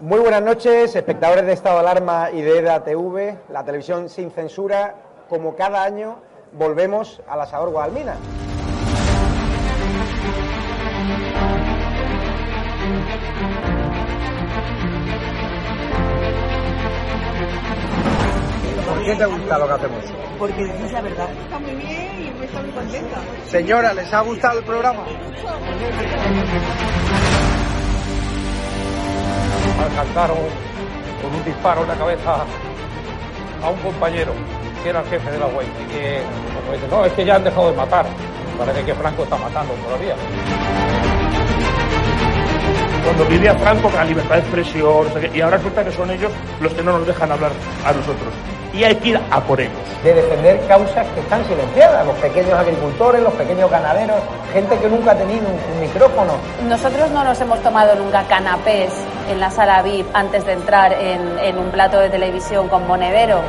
[0.00, 4.30] Muy buenas noches, espectadores de Estado de Alarma y de EDA TV, la televisión sin
[4.30, 4.94] censura.
[5.28, 6.16] Como cada año,
[6.52, 8.16] volvemos a la Sabor Guadalmina.
[18.88, 20.27] ¿Por qué te gusta lo que hacemos?
[20.38, 21.28] Porque dices la verdad.
[21.30, 23.16] Está muy bien y me está muy contenta.
[23.46, 25.04] Señora, ¿les ha gustado el programa?
[29.98, 30.38] alcanzaron
[31.22, 32.44] con un disparo en la cabeza
[33.62, 34.32] a un compañero
[34.82, 36.22] que era el jefe de la y que
[36.54, 38.06] como dice, no, es que ya han dejado de matar.
[38.56, 40.14] Parece que Franco está matando todavía.
[43.08, 46.10] Cuando vivía Franco, la libertad de expresión, no sé qué, y ahora resulta que son
[46.10, 46.30] ellos
[46.60, 48.34] los que no nos dejan hablar a nosotros.
[48.74, 49.78] Y hay que ir a por ellos.
[50.04, 54.18] De defender causas que están silenciadas, los pequeños agricultores, los pequeños ganaderos,
[54.52, 56.34] gente que nunca ha tenido un, un micrófono.
[56.68, 58.92] Nosotros no nos hemos tomado nunca canapés
[59.30, 63.40] en la sala VIP antes de entrar en, en un plato de televisión con Monedero.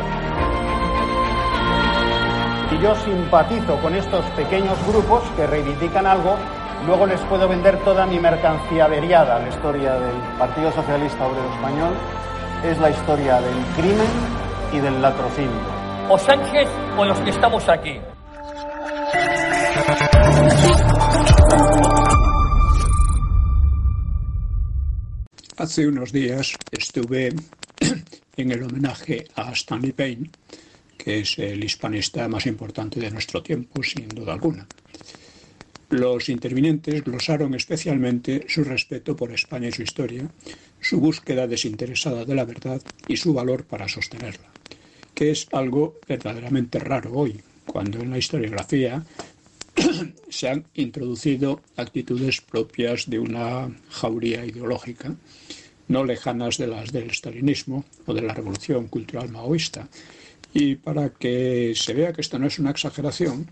[2.72, 6.38] Y yo simpatizo con estos pequeños grupos que reivindican algo,
[6.86, 9.40] luego les puedo vender toda mi mercancía averiada.
[9.40, 11.94] La historia del Partido Socialista Obrero Español
[12.64, 14.08] es la historia del crimen
[14.74, 15.80] y del latrocinio.
[16.10, 18.00] O Sánchez o los que estamos aquí.
[25.58, 27.34] Hace unos días estuve
[28.38, 30.30] en el homenaje a Stanley Payne,
[30.98, 34.66] que es el hispanista más importante de nuestro tiempo, sin duda alguna.
[35.90, 40.30] Los intervinientes glosaron especialmente su respeto por España y su historia,
[40.80, 44.50] su búsqueda desinteresada de la verdad y su valor para sostenerla,
[45.16, 49.04] que es algo verdaderamente raro hoy, cuando en la historiografía
[50.30, 55.16] se han introducido actitudes propias de una jauría ideológica,
[55.88, 59.89] no lejanas de las del stalinismo o de la revolución cultural maoísta.
[60.54, 63.48] Y para que se vea que esto no es una exageración,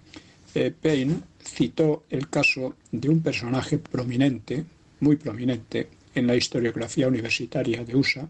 [0.53, 4.66] eh, Payne citó el caso de un personaje prominente,
[5.00, 8.28] muy prominente, en la historiografía universitaria de USA,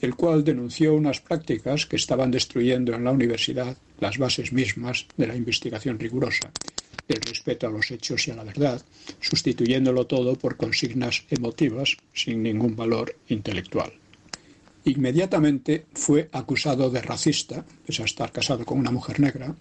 [0.00, 5.26] el cual denunció unas prácticas que estaban destruyendo en la universidad las bases mismas de
[5.26, 6.50] la investigación rigurosa,
[7.08, 8.80] del respeto a los hechos y a la verdad,
[9.20, 13.92] sustituyéndolo todo por consignas emotivas sin ningún valor intelectual.
[14.84, 19.54] Inmediatamente fue acusado de racista, pese a estar casado con una mujer negra,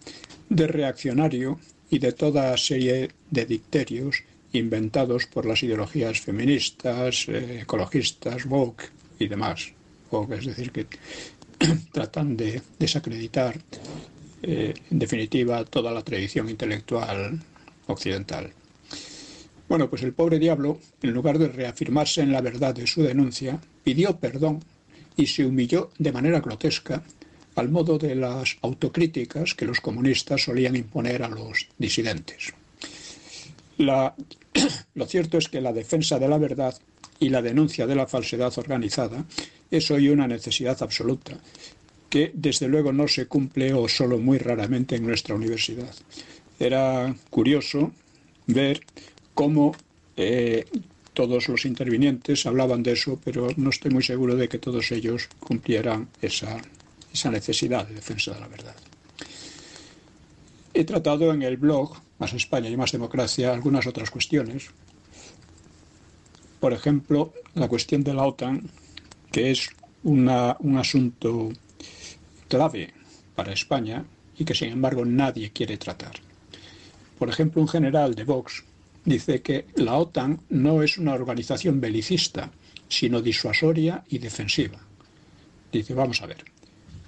[0.49, 1.59] de reaccionario
[1.89, 9.27] y de toda serie de dicterios inventados por las ideologías feministas, eh, ecologistas, woke y
[9.27, 9.73] demás.
[10.11, 10.87] Woke, es decir, que
[11.91, 13.59] tratan de desacreditar,
[14.43, 17.39] eh, en definitiva, toda la tradición intelectual
[17.87, 18.51] occidental.
[19.67, 23.59] Bueno, pues el pobre diablo, en lugar de reafirmarse en la verdad de su denuncia,
[23.83, 24.63] pidió perdón
[25.17, 27.03] y se humilló de manera grotesca
[27.57, 32.53] al modo de las autocríticas que los comunistas solían imponer a los disidentes.
[33.77, 36.75] Lo cierto es que la defensa de la verdad
[37.19, 39.25] y la denuncia de la falsedad organizada
[39.71, 41.37] es hoy una necesidad absoluta,
[42.09, 45.93] que desde luego no se cumple o solo muy raramente en nuestra universidad.
[46.59, 47.91] Era curioso
[48.45, 48.81] ver
[49.33, 49.75] cómo
[50.15, 50.65] eh,
[51.13, 55.27] todos los intervinientes hablaban de eso, pero no estoy muy seguro de que todos ellos
[55.39, 56.61] cumplieran esa,
[57.17, 58.75] esa necesidad de defensa de la verdad.
[60.73, 64.69] He tratado en el blog Más España y Más Democracia algunas otras cuestiones.
[66.59, 68.69] Por ejemplo, la cuestión de la OTAN,
[69.31, 69.69] que es
[70.03, 70.29] un
[70.77, 71.49] asunto
[72.47, 72.93] clave
[73.35, 74.05] para España
[74.37, 76.13] y que sin embargo nadie quiere tratar.
[77.17, 78.63] Por ejemplo, un general de Vox
[79.05, 82.51] dice que la OTAN no es una organización belicista,
[82.87, 84.79] sino disuasoria y defensiva.
[85.71, 86.45] Dice, vamos a ver,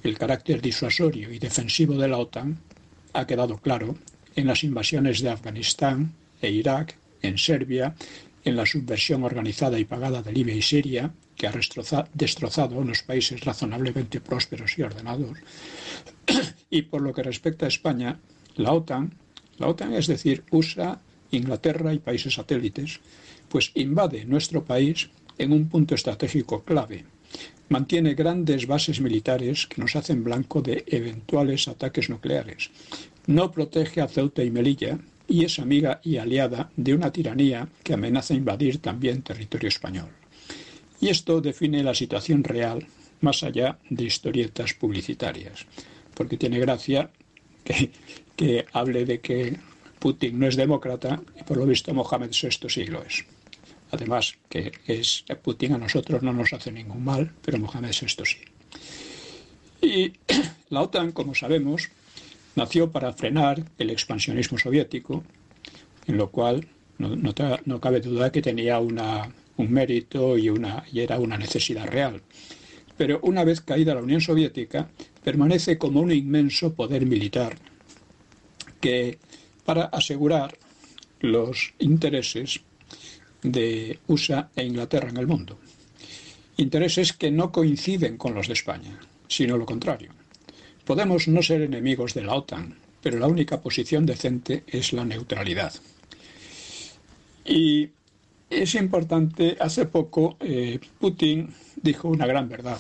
[0.04, 2.58] el carácter disuasorio y defensivo de la OTAN
[3.14, 3.98] ha quedado claro
[4.36, 7.96] en las invasiones de Afganistán e Irak, en Serbia,
[8.46, 11.54] en la subversión organizada y pagada de Libia y Siria, que ha
[12.14, 15.38] destrozado a unos países razonablemente prósperos y ordenados.
[16.70, 18.20] Y por lo que respecta a España,
[18.56, 19.14] la OTAN,
[19.58, 21.00] la OTAN es decir, USA,
[21.32, 23.00] Inglaterra y países satélites,
[23.50, 25.10] pues invade nuestro país
[25.40, 27.06] en un punto estratégico clave.
[27.70, 32.72] Mantiene grandes bases militares que nos hacen blanco de eventuales ataques nucleares.
[33.28, 37.94] No protege a Ceuta y Melilla y es amiga y aliada de una tiranía que
[37.94, 40.10] amenaza invadir también territorio español.
[41.00, 42.88] Y esto define la situación real
[43.22, 45.68] más allá de historietas publicitarias,
[46.16, 47.12] porque tiene gracia
[47.64, 49.58] que, hable de que
[50.00, 53.26] Putin no es demócrata y por lo visto Mohamed VI sí lo es.
[53.92, 58.38] Además, que es Putin a nosotros no nos hace ningún mal, pero Mohamed VI sí.
[59.82, 60.14] Y
[60.70, 61.90] la OTAN, como sabemos,
[62.56, 65.24] nació para frenar el expansionismo soviético,
[66.08, 71.18] en lo cual no, cabe duda que tenía una, un mérito y, una, y era
[71.20, 72.22] una necesidad real.
[72.98, 74.90] Pero una vez caída la Unión Soviética,
[75.24, 77.58] permanece como un inmenso poder militar
[78.82, 79.18] que
[79.66, 80.58] para asegurar
[81.22, 82.62] los intereses
[83.42, 85.60] de USA e Inglaterra en el mundo.
[86.58, 90.12] Intereses que no coinciden con los de España, sino lo contrario.
[90.86, 95.74] Podemos no ser enemigos de la OTAN, pero la única posición decente es la neutralidad.
[97.46, 97.90] Y
[98.50, 102.80] es importante, hace poco eh, Putin dijo una gran verdad,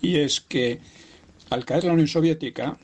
[0.00, 0.78] y es que
[1.50, 2.78] al caer la Unión Soviética,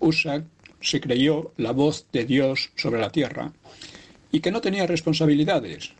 [0.00, 0.42] USA
[0.80, 3.52] se creyó la voz de Dios sobre la tierra
[4.32, 5.92] y que no tenía responsabilidades.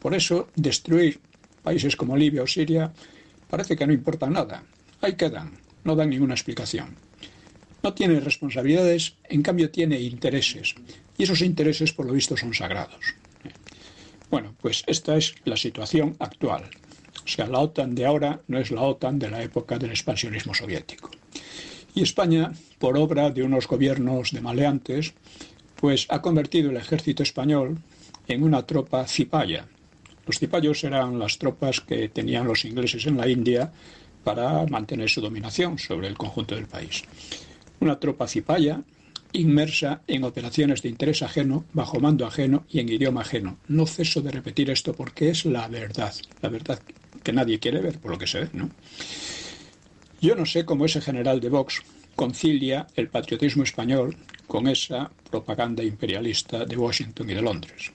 [0.00, 1.20] Por eso, destruir
[1.62, 2.92] países como Libia o Siria
[3.48, 4.62] parece que no importa nada.
[5.00, 6.96] Ahí quedan, no dan ninguna explicación.
[7.82, 10.74] No tiene responsabilidades, en cambio tiene intereses.
[11.18, 13.14] Y esos intereses, por lo visto, son sagrados.
[14.30, 16.64] Bueno, pues esta es la situación actual.
[17.24, 20.54] O sea, la OTAN de ahora no es la OTAN de la época del expansionismo
[20.54, 21.10] soviético.
[21.94, 25.14] Y España, por obra de unos gobiernos de maleantes,
[25.76, 27.78] pues ha convertido el ejército español
[28.28, 29.66] en una tropa cipaya.
[30.26, 33.72] Los cipayos eran las tropas que tenían los ingleses en la India
[34.24, 37.04] para mantener su dominación sobre el conjunto del país.
[37.80, 38.80] Una tropa cipaya
[39.32, 43.58] inmersa en operaciones de interés ajeno, bajo mando ajeno y en idioma ajeno.
[43.68, 46.80] No ceso de repetir esto porque es la verdad, la verdad
[47.22, 48.70] que nadie quiere ver, por lo que se ve, ¿no?
[50.20, 51.82] Yo no sé cómo ese general de Vox
[52.14, 57.92] concilia el patriotismo español con esa propaganda imperialista de Washington y de Londres.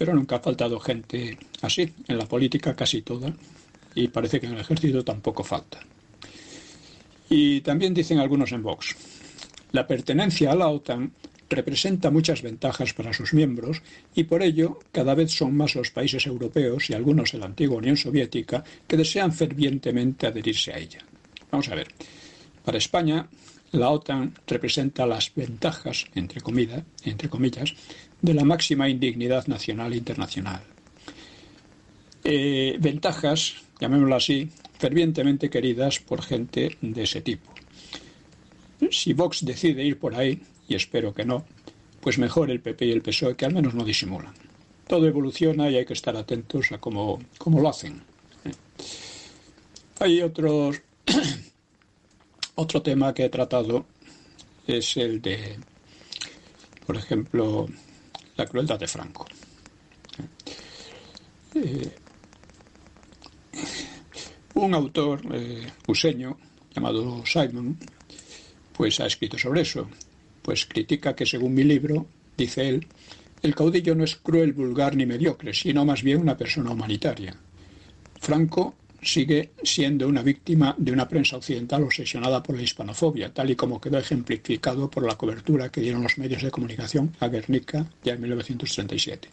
[0.00, 3.30] Pero nunca ha faltado gente así, en la política casi toda,
[3.94, 5.78] y parece que en el ejército tampoco falta.
[7.28, 8.96] Y también dicen algunos en Vox,
[9.72, 11.12] la pertenencia a la OTAN
[11.50, 13.82] representa muchas ventajas para sus miembros
[14.14, 17.76] y por ello cada vez son más los países europeos y algunos de la antigua
[17.76, 21.00] Unión Soviética que desean fervientemente adherirse a ella.
[21.50, 21.88] Vamos a ver.
[22.64, 23.28] Para España,
[23.72, 26.40] la OTAN representa las ventajas, entre,
[27.04, 27.74] entre comillas,
[28.20, 30.62] de la máxima indignidad nacional e internacional.
[32.24, 37.52] Eh, ventajas, llamémoslo así, fervientemente queridas por gente de ese tipo.
[38.90, 41.44] Si Vox decide ir por ahí, y espero que no,
[42.00, 44.34] pues mejor el PP y el PSOE que al menos no disimulan.
[44.86, 48.02] Todo evoluciona y hay que estar atentos a cómo, cómo lo hacen.
[50.00, 50.80] Hay otros,
[52.60, 53.86] otro tema que he tratado
[54.66, 55.58] es el de,
[56.86, 57.66] por ejemplo,
[58.36, 59.26] la crueldad de Franco.
[61.54, 61.90] Eh,
[64.54, 65.66] un autor eh,
[66.74, 67.78] llamado Simon
[68.74, 69.88] pues ha escrito sobre eso.
[70.42, 72.06] Pues critica que según mi libro,
[72.36, 72.86] dice él,
[73.42, 77.34] el caudillo no es cruel, vulgar ni mediocre, sino más bien una persona humanitaria.
[78.20, 83.56] Franco sigue siendo una víctima de una prensa occidental obsesionada por la hispanofobia, tal y
[83.56, 88.14] como quedó ejemplificado por la cobertura que dieron los medios de comunicación a Guernica ya
[88.14, 89.28] en 1937.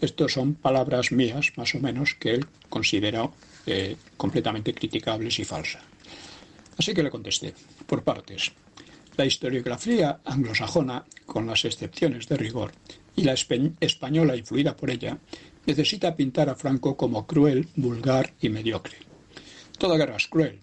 [0.00, 3.30] Estas son palabras mías, más o menos, que él considera
[3.66, 5.82] eh, completamente criticables y falsas.
[6.76, 7.54] Así que le contesté,
[7.86, 8.52] por partes.
[9.16, 12.72] La historiografía anglosajona, con las excepciones de rigor,
[13.14, 15.18] y la española influida por ella,
[15.66, 18.96] necesita pintar a Franco como cruel, vulgar y mediocre.
[19.78, 20.58] Toda guerra es cruel,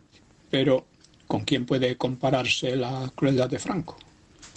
[0.50, 0.86] pero
[1.28, 3.98] ¿con quién puede compararse la crueldad de Franco?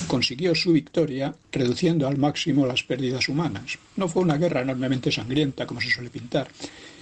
[0.07, 3.79] Consiguió su victoria reduciendo al máximo las pérdidas humanas.
[3.97, 6.49] No fue una guerra enormemente sangrienta, como se suele pintar,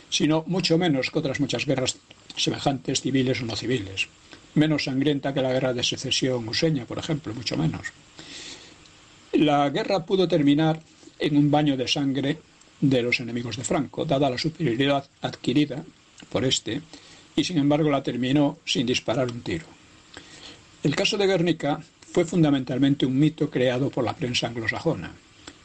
[0.08, 1.96] sino mucho menos que otras muchas guerras
[2.36, 4.08] semejantes, civiles o no civiles
[4.54, 7.88] menos sangrienta que la guerra de secesión useña, por ejemplo, mucho menos.
[9.32, 10.80] La guerra pudo terminar
[11.18, 12.38] en un baño de sangre
[12.81, 15.85] de los enemigos de Franco, dada la superioridad adquirida
[16.31, 16.83] por este,
[17.37, 19.66] y sin embargo la terminó sin disparar un tiro.
[20.83, 21.81] El caso de Guernica
[22.12, 25.12] fue fundamentalmente un mito creado por la prensa anglosajona,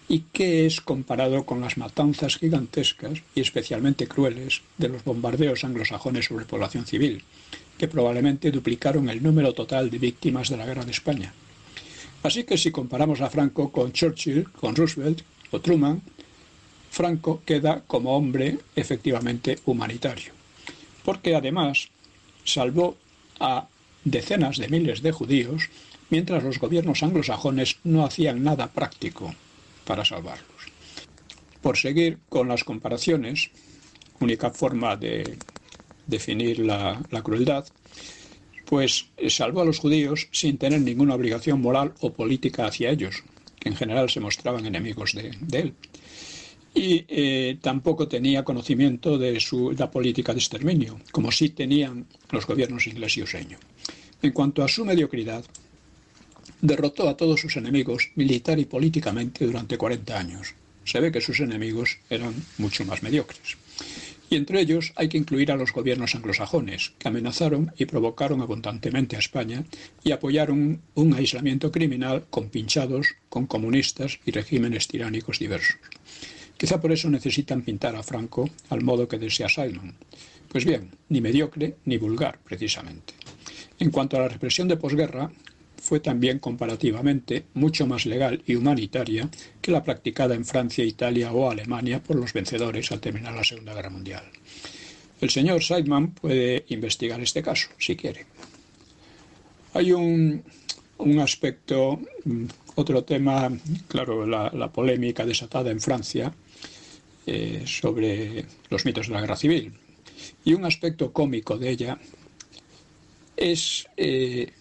[0.07, 6.25] y que es comparado con las matanzas gigantescas y especialmente crueles de los bombardeos anglosajones
[6.25, 7.23] sobre población civil,
[7.77, 11.33] que probablemente duplicaron el número total de víctimas de la guerra de España.
[12.23, 16.01] Así que si comparamos a Franco con Churchill, con Roosevelt o Truman,
[16.89, 20.33] Franco queda como hombre efectivamente humanitario,
[21.03, 21.89] porque además
[22.43, 22.97] salvó
[23.39, 23.67] a
[24.03, 25.69] decenas de miles de judíos
[26.09, 29.33] mientras los gobiernos anglosajones no hacían nada práctico.
[29.85, 30.61] para salvarlos.
[31.63, 33.49] Por seguir con las comparaciones,
[34.19, 35.39] única forma de
[36.05, 37.65] definir la, crueldad,
[38.65, 43.23] pues salvó a los judíos sin tener ninguna obligación moral o política hacia ellos,
[43.59, 45.73] que en general se mostraban enemigos de él.
[46.73, 52.45] Y eh, tampoco tenía conocimiento de su, la política de exterminio, como sí tenían los
[52.45, 53.57] gobiernos inglés y useño.
[54.21, 55.43] En cuanto a su mediocridad,
[56.61, 60.53] derrotó a todos sus enemigos militar y políticamente durante 40 años.
[60.83, 63.57] Se ve que sus enemigos eran mucho más mediocres.
[64.29, 69.15] Y entre ellos hay que incluir a los gobiernos anglosajones, que amenazaron y provocaron abundantemente
[69.15, 69.63] a España
[70.03, 75.77] y apoyaron un aislamiento criminal con pinchados, con comunistas y regímenes tiránicos diversos.
[76.59, 79.95] Quizá por eso necesitan pintar a Franco al modo que desea Simon.
[80.51, 83.13] Pues bien, ni mediocre ni vulgar, precisamente.
[83.79, 85.31] En cuanto a la represión de posguerra,
[85.81, 89.29] fue también comparativamente mucho más legal y humanitaria
[89.61, 93.73] que la practicada en Francia, Italia o Alemania por los vencedores al terminar la Segunda
[93.73, 94.25] Guerra Mundial.
[95.21, 98.25] El señor Seidman puede investigar este caso, si quiere.
[99.73, 100.43] Hay un,
[100.99, 103.49] un aspecto, mm, otro tema,
[103.87, 106.33] claro, la, polémica desatada en Francia
[107.25, 109.73] eh, sobre los mitos de la guerra civil.
[110.43, 111.97] Y un aspecto cómico de ella
[113.35, 114.51] es eh,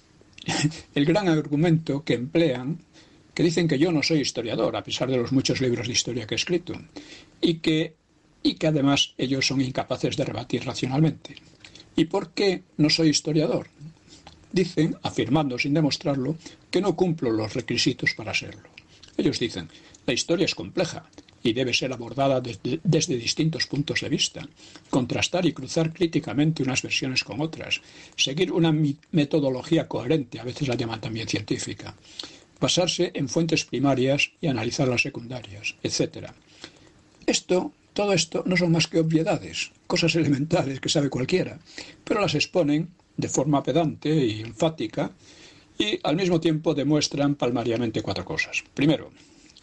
[0.95, 2.79] el gran argumento que emplean,
[3.35, 6.27] que dicen que yo no soy historiador, a pesar de los muchos libros de historia
[6.27, 6.75] que he escrito,
[7.41, 7.95] y que,
[8.43, 11.37] y que además ellos son incapaces de rebatir racionalmente.
[11.95, 13.69] ¿Y por qué no soy historiador?
[14.53, 16.37] Dicen, afirmando sin demostrarlo,
[16.71, 18.69] que no cumplo los requisitos para serlo.
[19.17, 19.69] Ellos dicen,
[20.07, 21.05] la historia es compleja
[21.43, 24.49] y debe ser abordada desde, distintos puntos de vista,
[24.91, 27.81] contrastar y cruzar críticamente unas versiones con otras,
[28.17, 28.75] seguir una
[29.13, 31.95] metodología coherente, a veces la llaman también científica,
[32.61, 36.31] basarse en fuentes primarias y analizar las secundarias, etc.
[37.27, 41.59] Esto, todo esto no son más que obviedades, cosas elementales que sabe cualquiera,
[42.05, 45.11] pero las exponen de forma pedante y enfática
[45.77, 48.65] y al mismo tiempo demuestran palmariamente cuatro cosas.
[48.73, 49.11] Primero,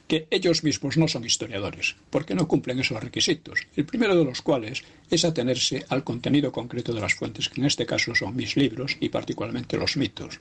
[0.07, 4.41] que ellos mismos no son historiadores, porque no cumplen esos requisitos, el primero de los
[4.41, 8.55] cuales es atenerse al contenido concreto de las fuentes, que en este caso son mis
[8.55, 10.39] libros y particularmente los mitos.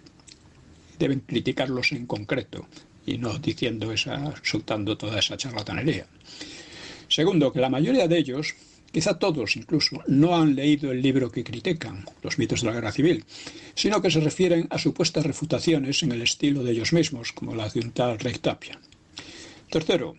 [0.99, 2.67] Deben criticarlos en concreto
[3.07, 6.07] y no diciendo esa, soltando toda esa charlatanería.
[7.09, 8.55] Segundo, que la mayoría de ellos,
[8.95, 12.93] quizá todos incluso, no han leído el libro que critican, los mitos de la guerra
[12.93, 13.25] civil,
[13.75, 17.69] sino que se refieren a supuestas refutaciones en el estilo de ellos mismos, como la
[17.69, 18.17] de un tal.
[19.69, 20.15] Tercero,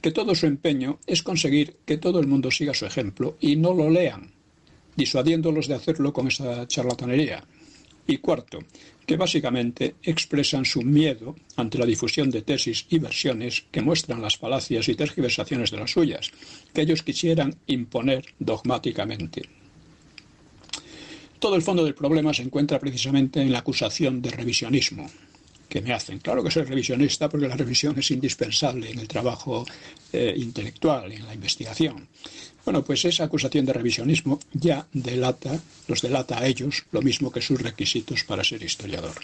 [0.00, 3.74] que todo su empeño es conseguir que todo el mundo siga su ejemplo y no
[3.74, 4.30] lo lean,
[4.94, 7.42] disuadiéndolos de hacerlo con esa charlatanería.
[8.06, 8.60] Y cuarto,
[9.10, 14.36] que básicamente expresan su miedo ante la difusión de tesis y versiones que muestran las
[14.36, 16.30] falacias y tergiversaciones de las suyas,
[16.72, 19.42] que ellos quisieran imponer dogmáticamente.
[21.40, 25.10] Todo el fondo del problema se encuentra precisamente en la acusación de revisionismo,
[25.70, 26.18] que me hacen.
[26.18, 29.64] Claro que soy revisionista porque la revisión es indispensable en el trabajo
[30.12, 32.08] eh, intelectual, en la investigación.
[32.64, 35.58] Bueno, pues esa acusación de revisionismo ya delata,
[35.88, 39.14] los delata a ellos lo mismo que sus requisitos para ser historiador.